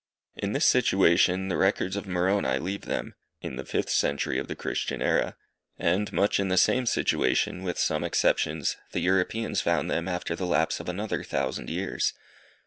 [0.35, 4.55] In this situation the records of Moroni leave them, in the fifth century of the
[4.55, 5.35] Christian era,
[5.77, 10.47] and much in the same situation, with some exceptions, the Europeans found them after the
[10.47, 12.13] lapse of another thousand years.